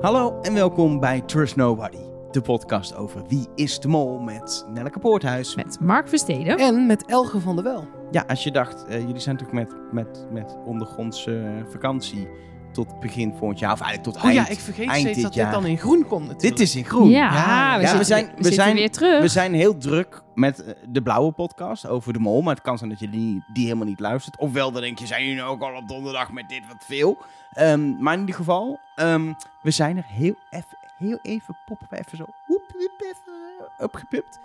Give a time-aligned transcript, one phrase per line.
[0.00, 1.98] Hallo en welkom bij Trust Nobody,
[2.30, 5.54] de podcast over Wie is de Mol met Nelleke Poorthuis.
[5.54, 6.56] Met Mark Versteden.
[6.56, 7.84] En met Elge van der Wel.
[8.10, 12.28] Ja, als je dacht, eh, jullie zijn toch met, met, met ondergrondse vakantie
[12.72, 15.24] tot begin volgend jaar, of eigenlijk tot Oh eind, ja, ik vergeet eind steeds dit
[15.24, 15.50] dat jaar.
[15.52, 16.56] dit dan in groen komt natuurlijk.
[16.56, 17.08] Dit is in groen.
[17.08, 19.20] Ja, Ja, we, ja, zitten, we zijn- we zijn- weer terug.
[19.20, 22.42] We zijn heel druk met eh, de blauwe podcast over de mol.
[22.42, 24.36] Maar het kan zijn dat je die, die helemaal niet luistert.
[24.38, 27.18] Ofwel, dan denk je, zijn jullie ook al op donderdag met dit wat veel?
[27.52, 29.32] Ehm, maar in ieder geval, ehm,
[29.62, 34.38] we zijn er heel even, heel even, poppen we even zo, woep, woep, even opgepipt.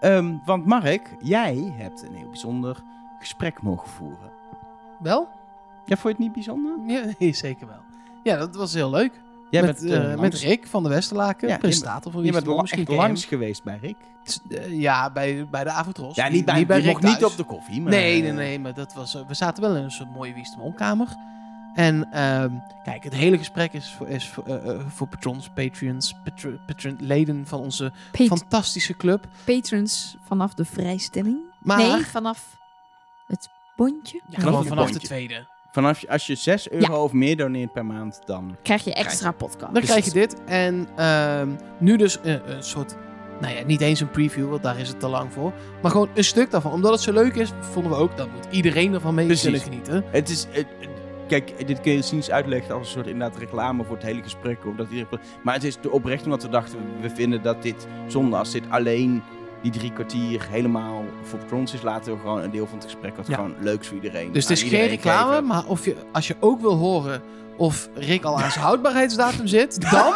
[0.00, 2.76] Ehm, want Mark, jij hebt een heel bijzonder
[3.18, 4.30] gesprek mogen voeren.
[4.98, 5.28] Wel?
[5.86, 6.72] Ja, vond je het niet bijzonder?
[6.86, 7.80] Ja, nee, zeker wel.
[8.22, 9.12] Ja, dat was heel leuk.
[9.50, 12.32] Jij met, bent, eh, eh, met Rick van de Westerlaken, Ja, je presentator van Wie
[12.32, 13.96] Je bent misschien echt langs geweest bij Rick.
[14.50, 16.14] Eh, ja, bij, bij de Avotros.
[16.14, 17.80] Ja, niet bij, niet bij Rick mocht niet op de koffie.
[17.80, 20.42] Maar, Nee, nee, nee, maar dat was, we zaten wel in een soort mooie Wie
[20.42, 21.08] is de Molkamer.
[21.74, 22.50] En ehm,
[22.84, 24.44] kijk, het hele gesprek is voor, is voor,
[24.88, 29.26] voor patrons, patrons, patro- patron, leden van onze Pat- fantastische club.
[29.44, 31.38] patrons vanaf de vrijstelling.
[31.58, 32.56] Maar Nee, vanaf
[33.26, 34.20] het bondje.
[34.28, 35.46] Ja, Vanaf vanaf de tweede.
[35.72, 38.56] Vanaf, je- als je 6 euro of meer doneert per maand, dan...
[38.62, 39.74] Krijg je extra podcast.
[39.74, 40.36] Dan krijg je dit.
[40.46, 42.96] En ehm, nu dus eh, een soort,
[43.40, 45.52] nou ja, niet eens een preview, want daar is het te lang voor.
[45.82, 46.72] Maar gewoon een stuk daarvan.
[46.72, 49.42] Omdat het zo leuk is, vonden we ook, dat moet iedereen ervan mee Precies.
[49.42, 50.04] kunnen genieten.
[50.10, 50.46] Het is...
[50.50, 50.66] het-
[51.28, 54.66] kijk, dit kun je zien uitleggen als een soort inderdaad reclame voor het hele gesprek.
[54.66, 57.86] Of dat iedereen, maar het is de oprecht omdat we dachten, we vinden dat dit
[58.06, 59.22] zonde als dit alleen
[59.62, 61.82] die drie kwartier helemaal voor patrons is.
[61.82, 63.34] Laten we gewoon een deel van het gesprek wat Ja.
[63.34, 64.32] gewoon leuk is voor iedereen.
[64.32, 65.46] Dus het is geen reclame, geven.
[65.46, 67.22] maar of je, als je ook wil horen
[67.56, 70.12] of Rick al aan zijn houdbaarheidsdatum zit, dan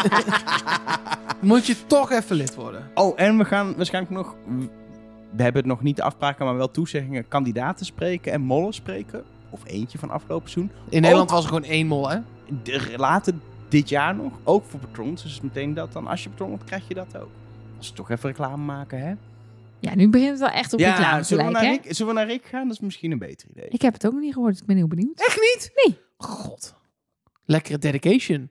[1.50, 2.90] moet je toch even lid worden.
[2.94, 4.34] Oh, en we gaan waarschijnlijk nog...
[5.36, 7.28] We hebben het nog niet de afspraken, maar wel toezeggingen.
[7.28, 9.24] Kandidaten spreken en mollen spreken.
[9.50, 10.72] Of eentje van afgelopen seizoen.
[10.88, 12.18] In Nederland was er gewoon één mol, hè?
[12.62, 13.34] De, later
[13.68, 15.22] dit jaar nog, ook voor patrons.
[15.22, 17.28] Dus meteen dat dan, als je patron wordt, krijg je dat ook.
[17.80, 19.14] Als we toch even reclame maken, hè?
[19.78, 21.60] Ja, nu begint het wel echt op reclame te lijken.
[21.60, 22.62] Rick, zullen we naar Rick gaan?
[22.66, 23.68] Dat is misschien een beter idee.
[23.68, 25.18] Ik heb het ook nog niet gehoord, dus ik ben heel benieuwd.
[25.20, 25.70] Echt niet?
[25.74, 25.98] Nee.
[26.16, 26.74] God.
[27.44, 28.50] Lekkere dedication.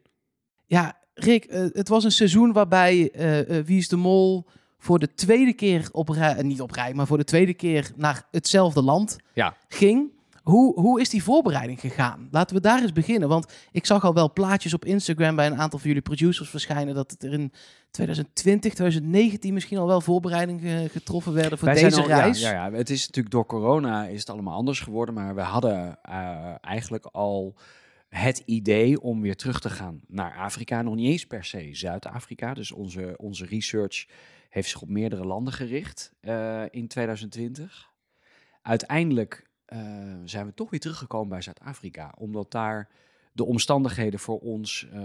[0.65, 4.45] Ja, Rick, eh, het was een seizoen waarbij eh, eh, Wie is de Mol
[4.77, 8.27] voor de tweede keer op rij, niet op rij, maar voor de tweede keer naar
[8.31, 9.55] hetzelfde land Ja.
[9.67, 10.11] ging.
[10.43, 12.27] Hoe, hoe is die voorbereiding gegaan?
[12.31, 13.29] Laten we daar eens beginnen.
[13.29, 16.95] Want ik zag al wel plaatjes op Instagram bij een aantal van jullie producers verschijnen.
[16.95, 17.51] dat het er in
[17.91, 22.41] 2020, 2019 misschien al wel voorbereidingen getroffen werden voor Wij deze al- ja, reis.
[22.41, 25.15] Ja, ja, het is natuurlijk door corona is het allemaal anders geworden.
[25.15, 27.55] Maar we hadden eh, eigenlijk al
[28.09, 30.81] het idee om weer terug te gaan naar Afrika.
[30.81, 32.53] Nog niet eens per se Zuid-Afrika.
[32.53, 34.05] Dus onze, onze research
[34.49, 37.89] heeft zich op meerdere landen gericht eh, in 2020.
[38.61, 39.79] Uiteindelijk eh,
[40.25, 42.13] zijn we toch weer teruggekomen bij Zuid-Afrika.
[42.17, 42.89] Omdat daar
[43.31, 45.01] de omstandigheden voor ons eh,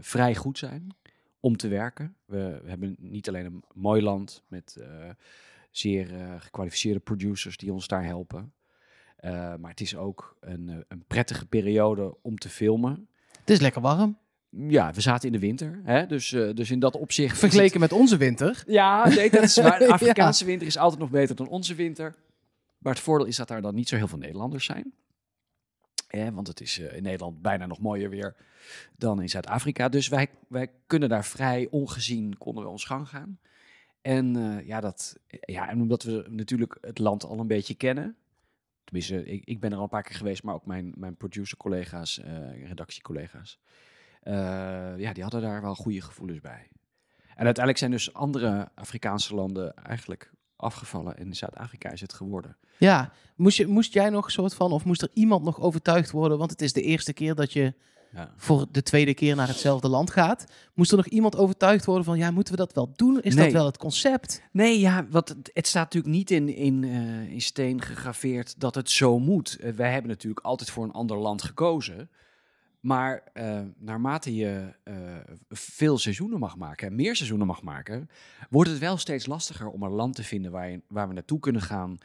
[0.00, 0.94] vrij goed zijn
[1.40, 2.14] om te werken.
[2.24, 4.86] We, we hebben niet alleen een mooi land met eh,
[5.70, 8.52] zeer eh, gekwalificeerde producers die ons daar helpen.
[9.60, 13.08] Maar het is ook een, een prettige periode om te filmen.
[13.40, 14.18] Het is lekker warm.
[14.50, 16.06] Ja, we zaten in de winter, hè?
[16.06, 17.30] Dus, dus in dat opzicht.
[17.30, 18.62] het- Vergeleken met onze winter.
[18.66, 19.78] ja, nee, dat is waar.
[19.78, 19.90] De Ja.
[19.92, 22.14] Afrikaanse winter is altijd nog beter dan onze winter.
[22.82, 24.94] Maar het voordeel is dat daar dan niet zo heel veel Nederlanders zijn.
[26.12, 28.36] Want het is eh, in Nederland bijna nog mooier weer
[28.96, 29.88] dan in Zuid-Afrika.
[29.88, 33.38] Dus wij, wij kunnen daar vrij ongezien, konden we ons gang gaan.
[34.00, 38.16] En eh, ja, dat, ja, en omdat we natuurlijk het land al een beetje kennen.
[38.84, 42.18] Tenminste, ik, ik ben er al een paar keer geweest, maar ook mijn, mijn producer-collega's,
[42.18, 43.58] eh, redactiecollega's.
[44.96, 46.68] ja, die hadden daar wel goede gevoelens bij.
[47.18, 50.32] En uiteindelijk zijn dus andere Afrikaanse landen eigenlijk
[50.62, 51.16] afgevallen.
[51.18, 52.56] En in Zuid-Afrika is het geworden.
[52.78, 56.10] Ja, moest, je, moest jij nog een soort van, of moest er iemand nog overtuigd
[56.10, 56.38] worden?
[56.38, 57.74] Want het is de eerste keer dat je
[58.14, 58.32] Ja.
[58.36, 60.44] voor de tweede keer naar hetzelfde land gaat.
[60.74, 63.20] Moest er nog iemand overtuigd worden van, ja, moeten we dat wel doen?
[63.20, 64.42] Is dat wel het concept?
[64.52, 68.74] Nee, ja, wat, het- het staat natuurlijk niet in, in, eh, in steen gegraveerd dat
[68.74, 69.56] het zo moet.
[69.60, 72.10] Eh, wij hebben natuurlijk altijd voor een ander land gekozen.
[72.82, 74.94] Maar eh, naarmate je eh,
[75.48, 78.10] veel seizoenen mag maken, en meer seizoenen mag maken,
[78.50, 81.38] wordt het wel steeds lastiger om een land te vinden waar, je, waar we naartoe
[81.38, 81.98] kunnen gaan.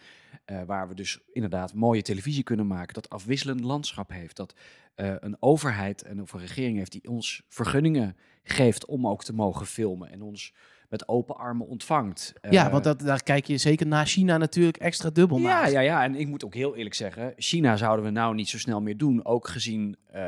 [0.46, 4.36] eh, waar we dus inderdaad mooie televisie kunnen maken, dat afwisselend landschap heeft.
[4.36, 4.56] Dat
[4.96, 9.66] een overheid en of een regering heeft die ons vergunningen geeft om ook te mogen
[9.66, 10.54] filmen en ons
[10.90, 12.34] met open armen ontvangt.
[12.50, 15.72] ja, Eh, want dat, daar kijk je zeker naar China natuurlijk extra dubbel ja, naar.
[15.72, 18.58] ja, ja, en ik moet ook heel eerlijk zeggen, China zouden we nou niet zo
[18.58, 20.22] snel meer doen, ook gezien eh,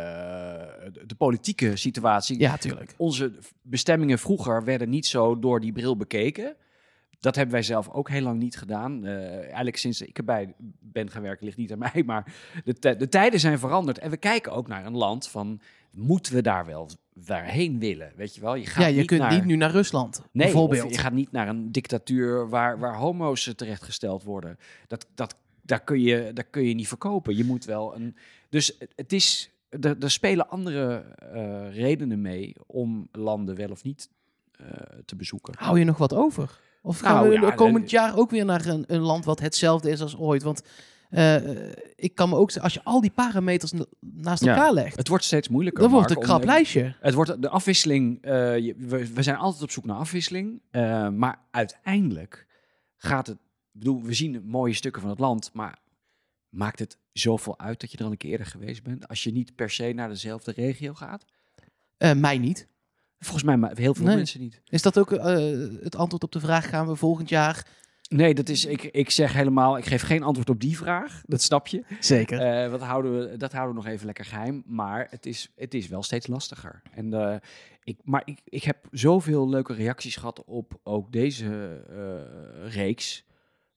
[1.05, 2.39] de, politieke situatie.
[2.39, 2.93] Ja, tuurlijk.
[2.97, 6.55] Onze bestemmingen vroeger werden niet zo door die bril bekeken.
[7.19, 9.05] Dat hebben wij zelf ook heel lang niet gedaan.
[9.05, 12.03] Eh, eigenlijk sinds ik erbij ben gaan werken, ligt niet aan mij.
[12.05, 12.33] Maar
[12.79, 13.97] de, de tijden zijn veranderd.
[13.99, 15.61] En we kijken ook naar een land van,
[15.91, 16.89] moeten we daar wel
[17.25, 18.11] waarheen willen?
[18.15, 18.55] Weet je wel?
[18.55, 19.33] Je gaat Ja, je niet kunt naar...
[19.33, 20.91] niet nu naar Rusland, Nee, bijvoorbeeld.
[20.95, 24.57] je gaat niet naar een dictatuur waar, waar homo's terechtgesteld worden.
[24.87, 27.35] Dat, dat, daar, kun je, daar kun je niet verkopen.
[27.37, 28.15] Je moet wel een.
[28.49, 29.51] Dus het- is.
[29.69, 30.95] Er, er spelen andere
[31.33, 34.09] eh, redenen mee om landen wel of niet
[34.51, 34.65] eh,
[35.05, 35.53] te bezoeken.
[35.57, 36.59] Hou je nog wat over?
[36.81, 39.89] Of gaan Nou, we ja, komend jaar ook weer naar een, een land wat hetzelfde
[39.89, 40.43] is als ooit?
[40.43, 40.61] Want
[41.09, 41.35] eh,
[41.95, 44.55] ik kan me ook zeggen, als je al die parameters na- naast Ja.
[44.55, 45.81] elkaar legt, Het wordt steeds moeilijker.
[45.83, 46.95] dan wordt het een krap lijstje.
[46.99, 48.21] Het wordt de afwisseling.
[48.21, 50.61] eh, je- we, we zijn altijd op zoek naar afwisseling.
[50.71, 52.45] eh, maar uiteindelijk
[52.97, 53.37] gaat het.
[53.73, 55.49] Ik bedoel, we zien mooie stukken van het land.
[55.53, 55.77] Maar
[56.49, 59.07] maakt het zoveel uit dat je er al een keer eerder geweest bent?
[59.07, 61.25] Als je niet per se naar dezelfde regio gaat?
[61.97, 62.67] Eh, mij niet.
[63.19, 64.15] Volgens mij maar heel veel Nee.
[64.15, 64.61] mensen niet.
[64.65, 65.33] Is dat ook eh,
[65.83, 67.65] het antwoord op de vraag, gaan we volgend jaar?
[68.09, 69.77] Nee, dat is, ik, ik zeg helemaal.
[69.77, 71.21] Ik geef geen antwoord op die vraag.
[71.25, 71.83] Dat snap je.
[71.99, 72.39] Zeker.
[72.39, 74.63] Eh, wat houden we, dat houden we nog even lekker geheim.
[74.65, 76.81] Maar het is, het is wel steeds lastiger.
[76.91, 77.35] En, eh,
[77.83, 81.81] ik, maar ik, ik heb zoveel leuke reacties gehad op ook deze
[82.69, 83.25] reeks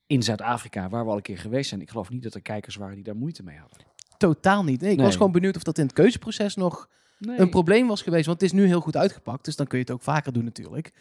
[0.06, 1.80] in Zuid-Afrika, waar we al een keer geweest zijn.
[1.80, 3.78] Ik geloof niet dat er kijkers waren die daar moeite mee hadden.
[4.16, 4.80] Totaal niet.
[4.80, 5.06] Nee, ik Nee.
[5.06, 6.88] was gewoon benieuwd of dat in het keuzeproces nog
[7.26, 7.38] Nee.
[7.38, 8.26] een probleem was geweest.
[8.26, 10.44] Want het is nu heel goed uitgepakt, dus dan kun je het ook vaker doen
[10.44, 10.92] natuurlijk.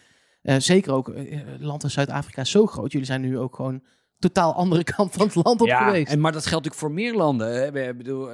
[0.41, 2.91] Eh, zeker ook, eh, land als Zuid-Afrika is zo groot.
[2.91, 3.83] Jullie zijn nu ook gewoon
[4.19, 6.12] totaal andere kant van het land op ja, geweest.
[6.12, 7.53] En, maar dat geldt natuurlijk voor meer landen.
[7.53, 7.89] hè.
[7.89, 8.25] Ik bedoel,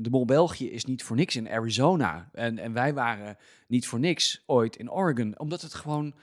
[0.00, 2.28] de Mol België is niet voor niks in Arizona.
[2.32, 3.36] En, en wij waren
[3.66, 5.38] niet voor niks ooit in Oregon.
[5.38, 6.14] Omdat het gewoon...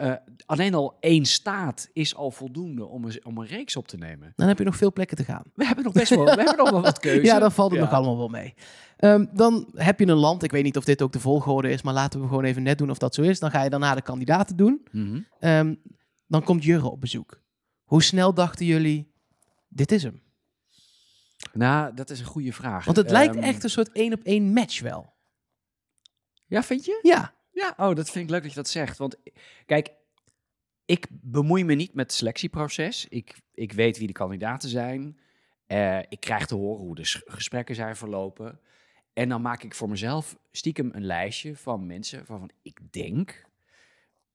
[0.00, 0.14] eh,
[0.46, 4.32] alleen al één staat is al voldoende om een, om een reeks op te nemen.
[4.36, 5.42] Dan heb je nog veel plekken te gaan.
[5.54, 7.24] We hebben nog best wel, we hebben nog wel wat keuze.
[7.24, 7.84] Ja, dan valt het Ja.
[7.84, 8.54] nog allemaal wel mee.
[8.96, 11.82] Ehm, dan heb je een land, ik weet niet of dit ook de volgorde is,
[11.82, 13.38] maar laten we gewoon even net doen of dat zo is.
[13.38, 14.86] Dan ga je daarna de kandidaten doen.
[14.92, 15.20] Mhm.
[15.38, 15.74] Ehm,
[16.26, 17.40] dan komt Jurre op bezoek.
[17.84, 19.12] Hoe snel dachten jullie,
[19.68, 20.22] dit is hem?
[21.52, 22.84] Nou, dat is een goede vraag.
[22.84, 25.12] Want het lijkt Ehm, echt een soort één op één match wel.
[26.46, 26.98] Ja, vind je?
[27.02, 28.98] Ja, Ja, oh, dat vind ik leuk dat je dat zegt.
[28.98, 29.16] Want
[29.66, 29.90] kijk,
[30.84, 33.06] ik bemoei me niet met het selectieproces.
[33.08, 35.18] Ik, ik weet wie de kandidaten zijn.
[35.66, 38.60] Eh, ik krijg te horen hoe de gesprekken zijn verlopen.
[39.12, 43.44] En dan maak ik voor mezelf stiekem een lijstje van mensen waarvan ik denk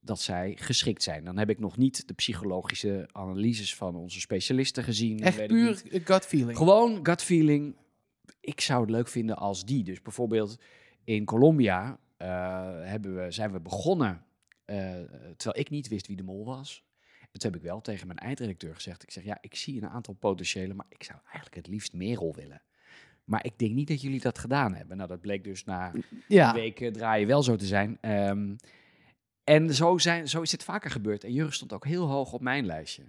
[0.00, 1.24] dat zij geschikt zijn.
[1.24, 5.20] Dan heb ik nog niet de psychologische analyses van onze specialisten gezien.
[5.20, 6.56] echt weet puur gut feeling.
[6.56, 7.76] Gewoon gut feeling.
[8.40, 9.84] Ik zou het leuk vinden als die.
[9.84, 10.58] Dus bijvoorbeeld
[11.04, 14.24] in Colombia hebben we, zijn we begonnen
[14.64, 14.76] eh,
[15.36, 16.84] terwijl ik niet wist wie de mol was.
[17.30, 19.02] Toen heb ik wel tegen mijn eindredacteur gezegd.
[19.02, 22.34] Ik zeg, ja, ik zie een aantal potentiële, maar ik zou eigenlijk het liefst Merel
[22.34, 22.62] willen.
[23.24, 24.96] Maar ik denk niet dat jullie dat gedaan hebben.
[24.96, 25.92] Nou, dat bleek dus na
[26.28, 27.98] Ja, weken draaien wel zo te zijn.
[28.00, 28.54] Ehm,
[29.44, 31.24] en zo, zijn, zo is dit vaker gebeurd.
[31.24, 33.02] En Jurgen stond ook heel hoog op mijn lijstje.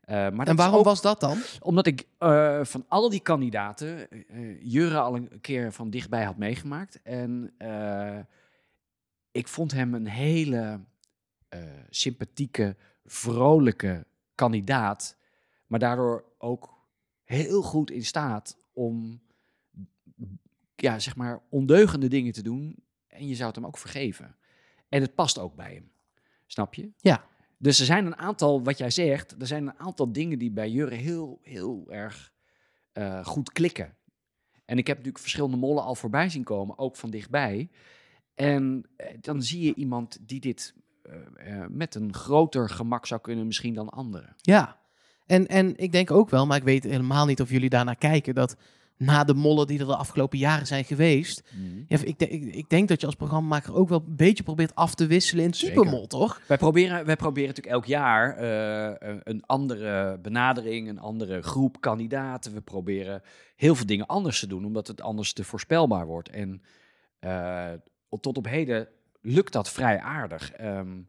[0.00, 1.38] Eh, maar dat en waarom ook- was dat dan?
[1.60, 6.36] omdat ik eh, van al die kandidaten eh Jurre al een keer van dichtbij had
[6.36, 7.02] meegemaakt.
[7.02, 8.18] En eh,
[9.30, 10.80] ik vond hem een hele
[11.48, 15.16] eh, sympathieke, vrolijke kandidaat.
[15.66, 16.78] Maar daardoor ook
[17.24, 19.22] heel goed in staat om
[20.74, 22.84] ja, zeg maar ondeugende dingen te doen.
[23.06, 24.36] En je zou het hem ook vergeven.
[24.88, 25.90] En het past ook bij hem.
[26.46, 26.90] Snap je?
[26.96, 27.28] Ja.
[27.58, 30.70] Dus er zijn een aantal, wat jij zegt, er zijn een aantal dingen die bij
[30.70, 32.32] Jurre heel, heel erg
[32.92, 33.96] eh, goed klikken.
[34.64, 37.70] En ik heb natuurlijk verschillende mollen al voorbij zien komen, ook van dichtbij.
[38.34, 41.14] En eh, dan zie je iemand die dit eh,
[41.62, 44.34] eh, met een groter gemak zou kunnen misschien dan anderen.
[44.40, 44.78] Ja,
[45.26, 48.34] en, en ik denk ook wel, maar ik weet helemaal niet of jullie daarnaar kijken,
[48.34, 48.56] dat
[48.96, 51.42] na de mollen die er de afgelopen jaren zijn geweest,
[51.88, 54.74] ja, ik, denk- ik, ik denk dat je als programmamaker ook wel een beetje probeert
[54.74, 56.40] af te wisselen in supermol, toch?
[56.46, 58.42] Wij proberen, wij proberen natuurlijk elk jaar
[59.24, 62.52] een- andere benadering, een andere groep kandidaten.
[62.54, 63.22] We proberen
[63.56, 66.28] heel veel dingen anders te doen, omdat het anders te voorspelbaar wordt.
[66.28, 66.62] En
[68.20, 68.88] tot op heden
[69.20, 70.52] lukt dat vrij aardig.
[70.52, 71.00] Ehm,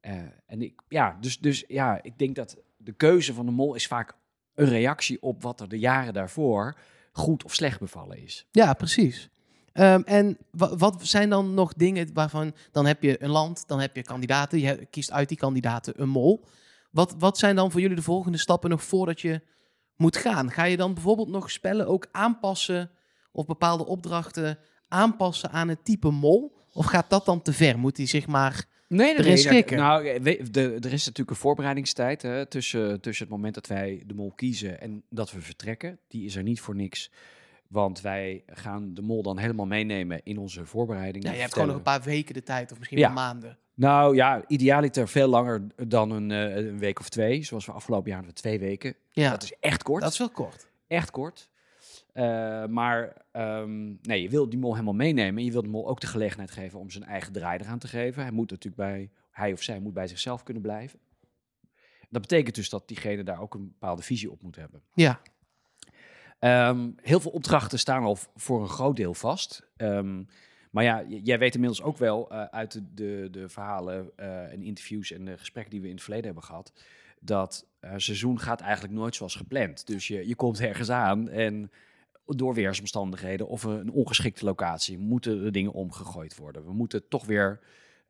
[0.00, 0.14] eh,
[0.46, 3.86] en ik, ja, dus, dus ja, ik denk dat de keuze van de mol is
[3.86, 4.14] vaak
[4.54, 6.78] een reactie op wat er de jaren daarvoor
[7.12, 8.46] goed of slecht bevallen is.
[8.50, 9.28] Ja, precies.
[9.72, 13.80] Ehm, en wa- wat zijn dan nog dingen waarvan, dan heb je een land, dan
[13.80, 16.44] heb je kandidaten, je kiest uit die kandidaten een mol.
[16.90, 19.40] Wat, wat zijn dan voor jullie de volgende stappen nog voordat je
[19.96, 20.50] moet gaan?
[20.50, 22.90] Ga je dan bijvoorbeeld nog spellen ook aanpassen
[23.32, 24.58] of bepaalde opdrachten
[24.90, 26.52] aanpassen aan het type mol?
[26.72, 27.78] Of gaat dat dan te ver?
[27.78, 28.64] Moet hij zich maar...
[28.88, 29.76] Nee, erin schikken.
[29.78, 34.14] Nou, eh, er is natuurlijk een voorbereidingstijd hè, tussen, tussen het moment dat wij de
[34.14, 35.98] mol kiezen en dat we vertrekken.
[36.08, 37.10] Die is er niet voor niks.
[37.68, 41.24] Want wij gaan de mol dan helemaal meenemen in onze voorbereiding.
[41.24, 43.06] Ja, je hebt gewoon nog een paar weken de tijd of misschien Ja.
[43.06, 43.58] wel maanden.
[43.74, 47.42] Nou ja, idealiter veel langer dan een, eh, een week of twee.
[47.42, 48.94] Zoals we afgelopen jaar hadden we twee weken.
[49.10, 50.02] Ja, Dat is echt kort.
[50.02, 50.66] dat is wel kort.
[50.86, 51.48] echt kort.
[52.12, 55.44] Eh, maar ehm, nee, je wil die mol helemaal meenemen.
[55.44, 58.22] Je wil de mol ook de gelegenheid geven om zijn eigen draai eraan te geven.
[58.22, 60.98] Hij moet natuurlijk bij, hij of zij moet bij zichzelf kunnen blijven.
[62.08, 64.82] Dat betekent dus dat diegene daar ook een bepaalde visie op moet hebben.
[64.94, 65.20] Ja,
[66.40, 69.68] Ehm, heel veel opdrachten staan al voor een groot deel vast.
[69.76, 70.22] Ehm,
[70.70, 74.62] maar ja, jij weet inmiddels ook wel eh, uit de, de, de verhalen eh, en
[74.62, 76.72] interviews en de gesprekken die we in het verleden hebben gehad,
[77.20, 79.86] dat seizoen gaat eigenlijk nooit zoals gepland.
[79.86, 81.70] Dus je, je komt ergens aan en
[82.36, 86.64] door weersomstandigheden of een ongeschikte locatie moeten de dingen omgegooid worden.
[86.64, 87.60] We moeten toch weer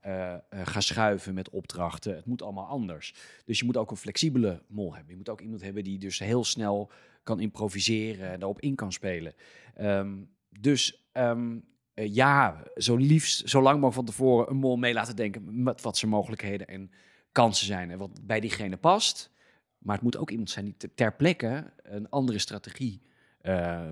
[0.01, 2.15] eh, eh, gaan schuiven met opdrachten.
[2.17, 3.15] Het moet allemaal anders.
[3.45, 5.11] Dus je moet ook een flexibele mol hebben.
[5.11, 6.91] Je moet ook iemand hebben die dus heel snel
[7.23, 9.35] kan improviseren en daarop in kan spelen.
[9.75, 10.17] Ehm,
[10.61, 11.59] dus ehm,
[11.95, 15.81] eh, ja, zo liefst, zo lang mogelijk van tevoren een mol mee laten denken met
[15.81, 16.91] wat zijn mogelijkheden en
[17.33, 19.31] kansen zijn en wat bij diegene past.
[19.79, 23.03] Maar het moet ook iemand zijn die te- ter plekke een andere strategie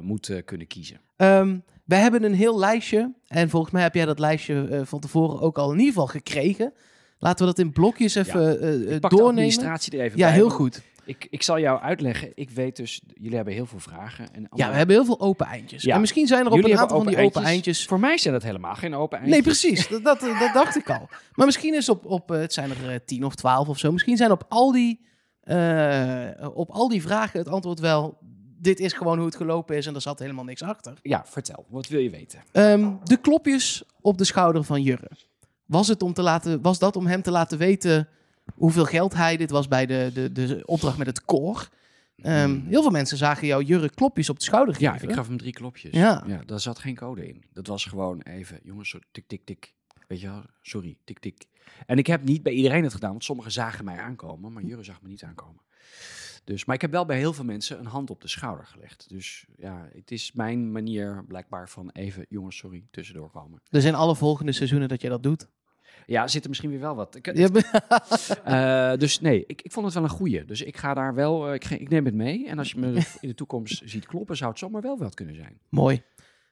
[0.01, 1.01] moet eh, kunnen kiezen.
[1.17, 3.13] Ehm, we hebben een heel lijstje.
[3.27, 6.07] En volgens mij heb jij dat lijstje eh, van tevoren ook al in ieder geval
[6.07, 6.73] gekregen.
[7.19, 8.69] Laten we dat in blokjes even eh,
[9.01, 9.29] pak de doornemen.
[9.29, 10.35] administratie er even Ja, bij.
[10.35, 10.83] heel want goed.
[11.05, 12.31] Ik, ik zal jou uitleggen.
[12.35, 14.35] Ik weet dus, jullie hebben heel veel vragen.
[14.35, 15.83] En Ja, we hebben heel veel open eindjes.
[15.83, 15.95] Ja.
[15.95, 17.85] En misschien zijn er op een aantal van die open eindjes.
[17.87, 19.37] Voor mij zijn dat helemaal geen open eindjes.
[19.37, 19.89] Nee, precies.
[19.89, 21.09] Dat, dat, dat dacht ik al.
[21.35, 23.93] Maar misschien is op, op het zijn er tien of twaalf of zo.
[23.93, 25.01] Misschien zijn op al die,
[26.55, 28.19] op al die vragen het antwoord wel.
[28.59, 30.95] Dit is gewoon hoe het gelopen is en er zat helemaal niks achter.
[31.03, 31.67] Ja, vertel.
[31.69, 32.43] Wat wil je weten?
[32.53, 35.11] Ehm, de klopjes op de schouder van Jurre.
[35.67, 38.09] Was, het om te laten, was dat om hem te laten weten
[38.55, 39.37] hoeveel geld hij...
[39.37, 41.69] Dit was bij de, de, de opdracht met het koor.
[42.17, 44.91] Ehm, heel veel mensen zagen jou Jurre klopjes op de schouder geven.
[44.91, 45.01] Hmm.
[45.03, 45.93] Ja, ik gaf hem drie klopjes.
[45.93, 46.25] Ja.
[46.27, 46.41] ja.
[46.47, 47.45] Daar zat geen code in.
[47.53, 49.75] Dat was gewoon even, jongens, tik, tik, tik.
[50.07, 50.43] Weet je wel?
[50.63, 51.45] Sorry, tik, tik.
[51.87, 54.83] En ik heb niet bij iedereen het gedaan, want sommigen zagen mij aankomen, maar Jurre
[54.83, 55.61] zag me niet aankomen.
[56.49, 59.09] Dus, maar ik heb wel bij heel veel mensen een hand op de schouder gelegd.
[59.09, 63.61] Dus ja, het is mijn manier blijkbaar van even, jongens, sorry, tussendoor komen.
[63.71, 65.49] Er zijn alle volgende seizoenen dat je dat doet.
[66.07, 67.15] Ja, zit er misschien weer wel wat.
[67.15, 67.27] Ik,
[68.45, 70.45] Eh, dus nee, ik, ik vond het wel een goeie.
[70.45, 72.49] Dus ik ga daar wel, eh, ik, ik neem het mee.
[72.49, 75.35] En als je me in de toekomst ziet kloppen, zou het zomaar wel wat kunnen
[75.35, 75.61] zijn.
[75.69, 76.03] Mooi.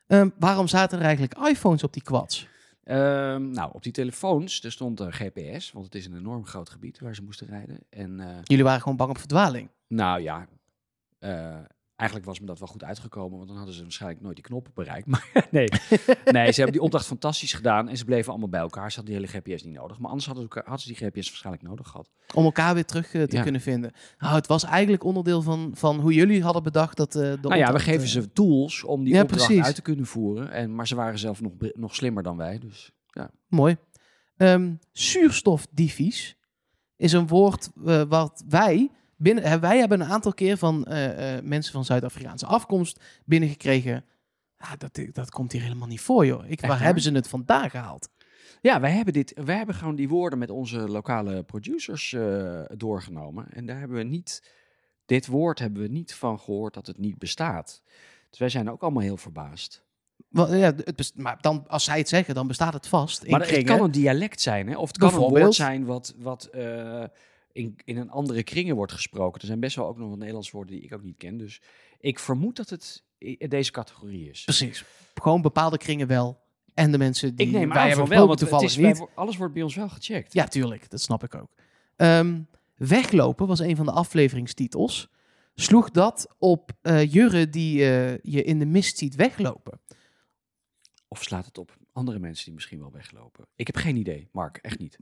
[0.06, 2.48] Ehm, waarom zaten er eigenlijk iPhones op die quads?
[2.86, 6.70] Ehm, nou, op die telefoons, er stond eh, GPS, want het is een enorm groot
[6.70, 7.78] gebied waar ze moesten rijden.
[7.90, 9.70] En eh, Jullie waren gewoon bang op verdwaling.
[9.88, 10.48] Nou ja,
[11.18, 11.58] eh,
[11.96, 14.72] eigenlijk was me dat wel goed uitgekomen, want dan hadden ze waarschijnlijk nooit die knoppen
[14.74, 15.06] bereikt.
[15.12, 15.68] Maar nee,
[16.24, 18.90] nee, ze hebben die opdracht fantastisch gedaan en ze bleven allemaal bij elkaar.
[18.90, 21.28] Ze hadden die hele GPS niet nodig, maar anders hadden ze, hadden ze die GPS
[21.28, 22.10] waarschijnlijk nodig gehad.
[22.34, 23.42] Om elkaar weer terug eh, te Ja.
[23.42, 23.92] kunnen vinden.
[24.18, 27.12] Nou, het was eigenlijk onderdeel van, van hoe jullie hadden bedacht dat...
[27.12, 29.64] de nou ja, we geven ze tools om die Ja, opdracht precies.
[29.64, 30.50] uit te kunnen voeren.
[30.50, 32.58] En, maar ze waren zelf nog, nog slimmer dan wij.
[32.58, 32.90] Dus
[33.48, 33.76] Mooi.
[34.36, 36.36] Ehm zuurstofdivies
[36.96, 37.70] is een woord
[38.08, 38.90] wat wij...
[39.16, 44.04] Binnen, wij hebben een aantal keer van eh, eh, mensen van Zuid-Afrikaanse afkomst binnengekregen...
[44.78, 46.50] Dat, dat komt hier helemaal niet voor, joh.
[46.50, 48.08] Ik, waar hebben ze het vandaan gehaald?
[48.66, 53.46] ja, wij hebben, dit, wij hebben gewoon die woorden met onze lokale producers eh, doorgenomen.
[53.52, 54.52] En daar hebben we niet,
[55.06, 57.82] dit woord hebben we niet van gehoord dat het niet bestaat.
[58.30, 59.84] Dus wij zijn ook allemaal heel verbaasd.
[60.28, 63.28] Wel, ja, het maar dan, als zij het zeggen, dan bestaat het vast.
[63.28, 64.76] maar het kan een dialect zijn, hè?
[64.76, 66.48] of het kan een woord zijn wat, wat
[67.56, 69.40] in, in een andere kringen wordt gesproken.
[69.40, 71.36] Er zijn best wel ook nog wat Nederlands woorden die ik ook niet ken.
[71.36, 71.60] Dus
[72.00, 74.44] ik vermoed dat het in deze categorie is.
[74.44, 74.84] Precies.
[75.14, 76.44] Gewoon bepaalde kringen wel.
[76.74, 78.98] En de mensen die Ik neem wij aan hebben wel, want het toevallig is, niet.
[78.98, 80.32] wij- alles wordt bij ons wel gecheckt.
[80.32, 80.90] Ja, tuurlijk.
[80.90, 81.50] Dat snap ik ook.
[81.96, 82.40] Ehm,
[82.74, 85.08] weglopen was een van de afleveringstitels.
[85.54, 89.80] Sloeg dat op eh Jurre die eh, je in de mist ziet weglopen?
[91.08, 93.46] Of slaat het op andere mensen die misschien wel weglopen?
[93.54, 94.98] Ik heb geen idee, Mark, echt niet.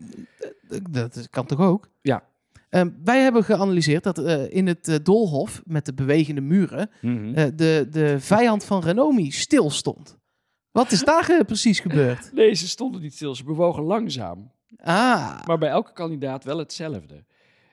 [0.91, 1.89] Dat is- kan toch ook?
[2.01, 2.29] Ja.
[2.75, 7.35] Ehm, wij hebben geanalyseerd dat eh, in het eh, doolhof met de bewegende muren Mhm.
[7.35, 10.17] eh, de, de vijand van Renomi stil stond.
[10.71, 12.31] Wat is daar precies gebeurd?
[12.35, 14.51] Nee, ze stonden niet stil, ze bewogen langzaam.
[14.77, 17.25] Ah, Maar bij elke kandidaat wel hetzelfde.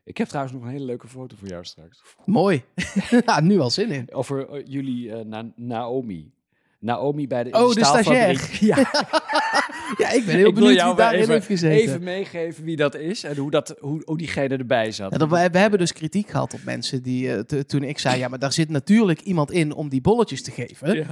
[0.03, 2.01] Ik heb trouwens nog een hele leuke foto voor jou straks.
[2.25, 2.63] mooi.
[3.25, 4.08] ja, nu al zin in.
[4.13, 6.31] Over jullie Na- Naomi.
[6.79, 8.58] Naomi bij de, Oh, de stagiair.
[8.60, 8.75] Ja,
[9.98, 11.77] Ja, ik ben heel ik benieuwd jou wie daarin even, heeft gezeten.
[11.77, 15.12] even meegeven wie dat is en hoe, dat, hoe, hoe diegene erbij zat.
[15.12, 18.00] Ja, dat, we, we hebben dus kritiek gehad op mensen die, eh, te- toen ik
[18.00, 20.95] zei, ja, maar daar zit natuurlijk iemand in om die bolletjes te geven.
[20.95, 21.05] Ja.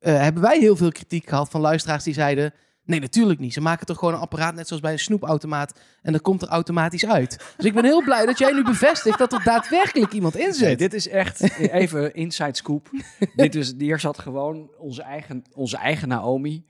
[0.00, 2.52] Eh, hebben wij heel veel kritiek gehad van luisteraars die zeiden,
[2.84, 3.52] nee, natuurlijk niet.
[3.52, 6.48] Ze maken toch gewoon een apparaat net zoals bij een snoepautomaat en dat komt er
[6.48, 7.38] automatisch uit.
[7.56, 10.52] Dus ik ben heel blij dat jij nu bevestigt dat er daadwerkelijk iemand in Nee,
[10.52, 10.78] zit.
[10.78, 12.90] dit is echt even inside scoop.
[13.36, 16.64] dit is, hier zat gewoon onze eigen, onze eigen Naomi.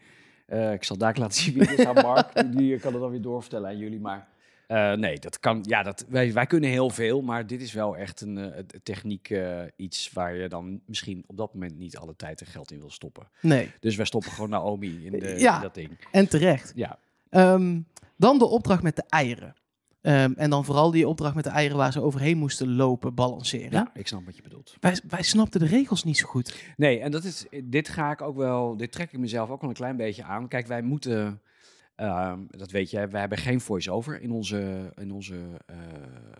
[0.46, 2.56] Eh, ik zal daar laten zien wie het is aan Mark.
[2.56, 4.00] Die, kan het dan weer doorvertellen aan jullie.
[4.00, 4.26] Maar
[4.66, 5.58] eh, nee, dat kan.
[5.62, 7.22] Ja, dat, wij, wij kunnen heel veel.
[7.22, 9.34] Maar dit is wel echt een eh, techniek
[9.76, 12.90] iets waar je dan misschien op dat moment niet alle tijd en geld in wil
[12.90, 13.28] stoppen.
[13.40, 15.56] Nee, Dus wij stoppen gewoon Naomi in, de, Ja.
[15.56, 15.90] in dat ding.
[16.12, 16.72] en terecht.
[16.74, 16.98] Ja.
[17.30, 17.80] Ehm,
[18.16, 19.54] dan de opdracht met de eieren.
[20.06, 23.70] Ehm, en dan vooral die opdracht met de eieren waar ze overheen moesten lopen, balanceren.
[23.70, 24.76] ja, ik snap wat je bedoelt.
[24.80, 26.72] Wij, wij snapten de regels niet zo goed.
[26.76, 29.70] Nee, en dat is, dit ga ik ook wel, dit trek ik mezelf ook wel
[29.70, 30.48] een klein beetje aan.
[30.48, 31.40] Kijk, wij moeten,
[31.96, 35.36] ehm, dat weet jij, wij hebben geen voice-over in onze, in onze
[35.66, 35.76] eh,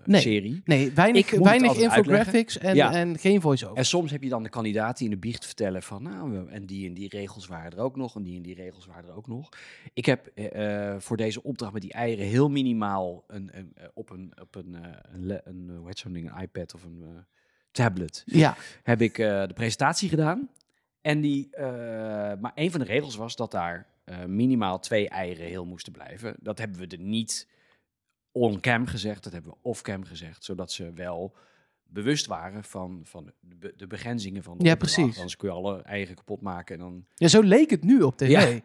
[0.05, 0.21] Nee.
[0.21, 0.61] serie.
[0.65, 2.93] Nee, weinig, infographics en, Ja.
[2.93, 3.77] en geen voice-over.
[3.77, 6.51] En soms heb je dan de kandidaat die in de biecht vertellen van, nou, we-
[6.51, 9.09] en die en die regels waren er ook nog, en die en die regels waren
[9.09, 9.49] er ook nog.
[9.95, 14.11] Ik heb eh, eh, voor deze opdracht met die eieren heel minimaal een, een, op
[14.11, 14.77] een, op een,
[15.45, 17.05] een, hoe heet zo'n ding, een iPad of een
[17.71, 20.49] tablet, Ja, heb ik de presentatie gedaan.
[21.01, 21.49] En die,
[22.41, 26.37] maar een van de regels was dat daar eh, minimaal twee eieren heel moesten blijven.
[26.41, 27.49] Dat hebben we er niet
[28.33, 31.37] on-cam gezegd, dat hebben we off-cam gezegd, zodat ze wel
[31.89, 34.95] bewust waren van, van de, be- de begrenzingen van de Ja, opdracht.
[34.95, 35.17] precies.
[35.17, 37.07] Anders kun je alle eieren kapot maken en dan...
[37.15, 38.29] ja, zo leek het nu op tv.
[38.31, 38.41] Ja.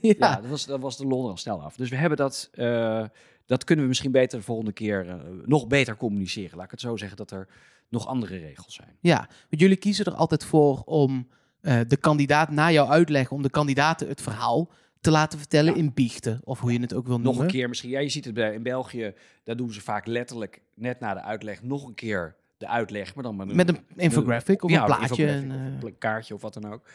[0.00, 1.76] Ja, Ja, dat, was, dat was de lol al snel af.
[1.76, 2.48] Dus we hebben dat...
[2.52, 3.04] eh,
[3.46, 6.56] dat kunnen we misschien beter de volgende keer eh, nog beter communiceren.
[6.56, 7.48] Laat ik het zo zeggen dat er
[7.88, 8.96] nog andere regels zijn.
[9.00, 9.16] Ja,
[9.50, 11.28] want jullie kiezen er altijd voor om
[11.60, 15.94] eh, de kandidaat na jouw uitleg, om de kandidaten het verhaal te laten vertellen in
[15.94, 17.34] biechten, of hoe je het ook wil noemen.
[17.34, 17.90] Nog een keer misschien.
[17.90, 21.22] Ja, je ziet het bij, in België, daar doen ze vaak letterlijk net na de
[21.22, 24.80] uitleg nog een keer de uitleg, maar dan met een, Met een infographic of ja,
[24.80, 25.26] een plaatje.
[25.26, 26.88] infographic en, of eh, een kaartje of wat dan ook.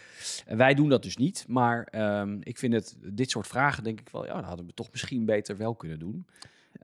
[0.46, 4.00] En wij doen dat dus niet, maar ehm, ik vind het, dit soort vragen denk
[4.00, 6.26] ik wel, ja, dat hadden we toch misschien beter wel kunnen doen.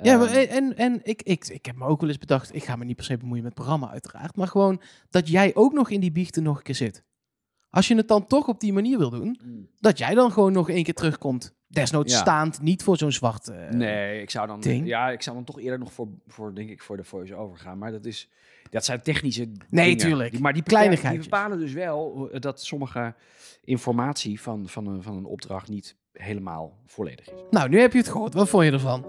[0.02, 2.56] Ja, maar, Ehm, en, en, en ik, ik, ik heb me ook wel eens bedacht,
[2.56, 5.56] ik ga me niet per se bemoeien met het programma uiteraard, maar gewoon dat jij
[5.56, 7.04] ook nog in die biechten nog een keer zit.
[7.70, 9.68] Als je het dan toch op die manier wil doen, mm.
[9.80, 11.58] dat jij dan gewoon nog één keer terugkomt.
[11.68, 12.20] Desnoods Ja.
[12.20, 13.48] staand, niet voor zo'n zwart...
[13.48, 14.88] eh, nee, ik zou dan, ding.
[14.88, 17.78] ja, ik zou dan toch eerder nog voor, voor denk ik, voor de voice-over gaan.
[17.78, 18.30] Maar dat is,
[18.70, 19.98] dat zijn technische Nee, dingen.
[19.98, 20.32] tuurlijk.
[20.32, 21.22] Die- maar die Kleinigheidjes.
[21.26, 23.14] Die bepalen dus wel eh, dat sommige
[23.64, 27.40] informatie van, van, een, van een opdracht niet helemaal volledig is.
[27.50, 28.34] Nou, nu heb je het gehoord.
[28.34, 29.06] Wat vond je ervan?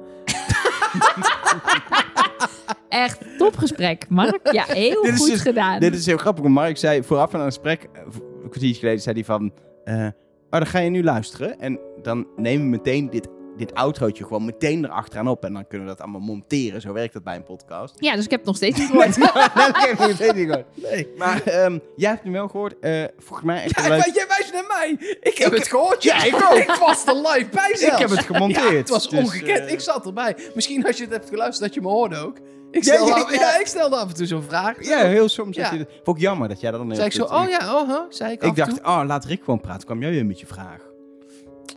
[2.89, 4.53] Echt topgesprek, Mark.
[4.53, 5.81] Ja, heel Dit is goed dus- gedaan.
[5.81, 8.03] Dit is heel grappig, Mark zei vooraf aan een gesprek, eh,
[8.51, 9.53] kwartiertje geleden, zei hij van,
[9.85, 10.11] eh, oh,
[10.51, 11.61] dan ga je nu luisteren.
[11.61, 13.29] En dan nemen we meteen dit,
[13.61, 15.45] dit outrootje gewoon meteen erachteraan op.
[15.45, 16.81] En dan kunnen we dat allemaal monteren.
[16.81, 17.95] Zo werkt dat bij een podcast.
[17.99, 19.17] Ja, dus ik heb het nog steeds niet gehoord.
[19.17, 21.19] nee, ik nog steeds niet gehoord.
[21.19, 22.79] Maar ehm, jij hebt hem wel gehoord.
[22.79, 23.99] Eh volgens mij echt Ja, een leuk...
[23.99, 25.17] maar jij wijst naar mij.
[25.21, 26.03] Ik heb Ik- het gehoord.
[26.03, 26.59] Ja, ik ook.
[26.71, 28.71] Ik was er live bij Ik heb het gemonteerd.
[28.71, 29.59] Ja, het was dus, ongekend.
[29.59, 30.37] eh, Ik zat erbij.
[30.55, 32.37] Misschien als je het hebt geluisterd dat je me hoorde ook.
[32.71, 33.41] Ik Ja, stelde, ja, af, ja.
[33.41, 34.85] ja, ik stelde af en toe zo'n vraag.
[34.87, 35.57] Ja, heel soms.
[35.57, 35.73] Ja.
[35.73, 38.01] Je, vond ik jammer dat jij dat dan zei ik zo, oh ja, oh huh,
[38.09, 38.85] zei ik Ik dacht, toe.
[38.85, 39.85] oh, laat Rick gewoon praten.
[39.87, 40.89] Kwam jij weer met je vraag.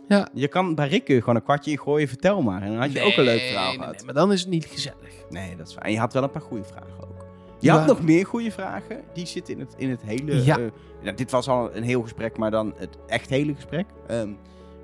[0.08, 0.28] Ja.
[0.34, 2.62] Je kan bij je gewoon een kwartje ingooien, vertel maar.
[2.62, 3.96] En dan had je ook een leuk verhaal nee, gehad.
[3.96, 5.12] nee, maar dan is het niet gezellig.
[5.30, 5.84] Nee, dat is waar.
[5.84, 7.26] En je had wel een paar goede vragen ook.
[7.58, 7.76] Je Ja.
[7.78, 9.00] had nog meer goede vragen.
[9.14, 10.44] Die zitten in het, in het hele...
[10.44, 10.58] Ja.
[10.58, 10.64] eh,
[11.02, 13.86] ja, dit was al een heel gesprek, maar dan het echt hele gesprek.
[14.06, 14.28] Ehm,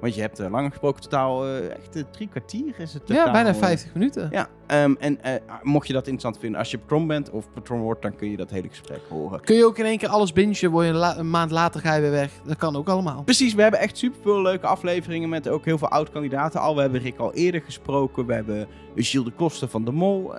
[0.00, 3.26] want je hebt eh, langer gesproken, totaal eh, echt eh, drie kwartier is het totaal.
[3.26, 4.28] ja, bijna eh, 50 minuten.
[4.30, 5.18] Ja, ehm, en
[5.62, 8.36] mocht je dat interessant vinden, als je patron bent of patron wordt, dan kun je
[8.36, 9.40] dat hele gesprek horen.
[9.40, 12.00] Kun je ook in één keer alles bingen, word je een maand later ga je
[12.00, 12.30] weer weg.
[12.46, 13.22] Dat kan ook allemaal.
[13.22, 16.74] Precies, we hebben echt superveel leuke afleveringen met ook heel veel oud-kandidaten al.
[16.74, 18.26] We hebben Rick al eerder gesproken.
[18.26, 20.32] We hebben Gilles de Koster van de Mol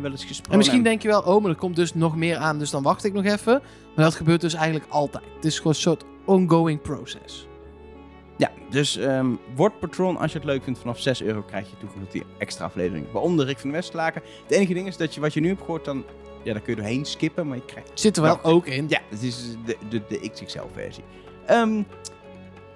[0.00, 0.52] wel eens gesproken.
[0.52, 2.82] En misschien denk je wel, oh, maar er komt dus nog meer aan, dus dan
[2.82, 3.62] wacht ik nog even.
[3.94, 5.24] Maar dat gebeurt dus eigenlijk altijd.
[5.34, 7.47] Het is gewoon een soort ongoing process.
[8.38, 10.78] Ja, dus ehm, word patron als je het leuk vindt.
[10.78, 13.06] Vanaf 6 euro krijg je toegang tot die extra aflevering.
[13.12, 14.22] Waaronder Rick van de Westlaken.
[14.42, 16.04] Het enige ding is dat je wat je nu hebt gehoord, dan,
[16.42, 17.46] ja, dan kun je doorheen skippen.
[17.48, 18.48] Maar je krijgt Zit er wel Ja.
[18.50, 18.86] ook in.
[18.88, 21.04] Ja, het is de, de, de XXL-versie.
[21.46, 21.82] Ehm,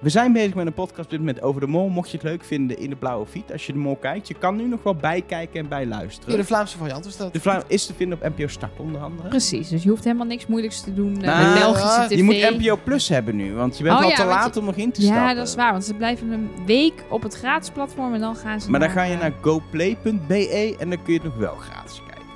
[0.03, 1.89] we zijn bezig met een podcast op dit moment over de mol.
[1.89, 4.29] Mocht je het leuk vinden in de blauwe feed, als je de mol kijkt.
[4.29, 6.37] Je kan nu nog wel bijkijken en Ja, bijluisteren.
[6.37, 7.33] de Vlaamse variant is dat.
[7.33, 9.29] De Vlaam is te vinden op NPO Start onder andere.
[9.29, 12.17] Precies, dus je hoeft helemaal niks moeilijks te doen eh, Nou, met Belgische tv.
[12.17, 14.61] Je moet NPO Plus hebben nu, want je bent Oh al ja, te laat je-
[14.61, 15.23] om nog in te stappen.
[15.23, 18.37] Ja, dat is waar, want ze blijven een week op het gratis platform en dan
[18.37, 21.37] gaan ze Maar dan ga je eh, naar goplay.be en dan kun je het nog
[21.39, 22.27] wel gratis kijken.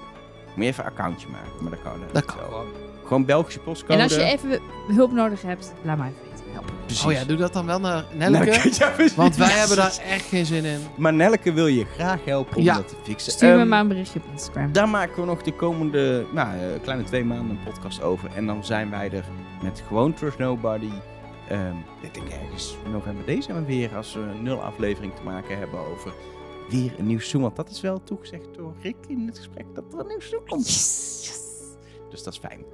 [0.55, 1.93] Moet je even een accountje maken, maar dat kan.
[2.13, 2.65] Dat kan wel.
[3.05, 3.25] gewoon.
[3.25, 3.95] Belgische postcode.
[3.95, 4.61] En als je even
[4.97, 6.26] hulp nodig hebt, laat mij even.
[6.87, 7.05] Precies.
[7.05, 8.71] Oh ja, doe dat dan wel naar Nelleke.
[8.79, 8.93] Ja.
[9.17, 10.79] Want wij hebben daar echt geen zin in.
[10.97, 12.75] Maar Nelke wil je graag helpen om Ja.
[12.75, 13.33] dat te fixen.
[13.33, 14.73] Stuur me Ehm, maar een berichtje op Instagram.
[14.73, 18.31] Daar maken we nog de komende nou, eh, kleine twee maanden een podcast over.
[18.35, 19.25] En dan zijn wij er
[19.63, 20.91] met gewoon Trust Nobody.
[21.49, 23.97] Ehm, ik denk ergens november, december weer.
[23.97, 26.13] Als we een nul aflevering te maken hebben over
[26.71, 27.43] weer een nieuw seizoen.
[27.43, 30.47] Want dat is wel toegezegd door Rick in het gesprek dat er een nieuw seizoen
[30.47, 30.65] komt.
[32.11, 32.65] Dus dat is fijn.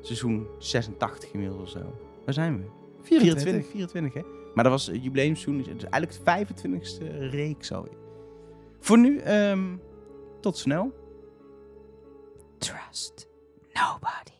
[0.00, 1.78] Seizoen 86 inmiddels of zo.
[2.24, 2.64] Waar zijn we?
[3.08, 3.70] 24.
[3.70, 4.22] 24, hè?
[4.54, 5.62] Maar dat was het jubileumseizoen.
[5.76, 7.96] Dus eigenlijk het 25e reeks alweer.
[8.80, 9.76] Voor nu, ehm,
[10.40, 10.92] tot snel.
[12.58, 13.28] Trust
[13.72, 14.37] nobody.